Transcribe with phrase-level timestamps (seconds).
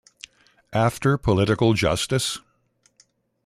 [0.73, 2.39] After Political Justice?